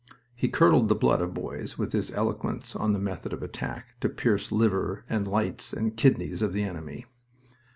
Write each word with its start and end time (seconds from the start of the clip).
He 0.33 0.49
curdled 0.49 0.89
the 0.89 0.95
blood 0.95 1.21
of 1.21 1.35
boys 1.35 1.77
with 1.77 1.91
his 1.91 2.09
eloquence 2.13 2.75
on 2.75 2.91
the 2.91 2.97
method 2.97 3.33
of 3.33 3.43
attack 3.43 3.99
to 4.01 4.09
pierce 4.09 4.51
liver 4.51 5.05
and 5.07 5.27
lights 5.27 5.73
and 5.73 5.95
kidneys 5.95 6.41
of 6.41 6.53
the 6.53 6.63
enemy. 6.63 7.05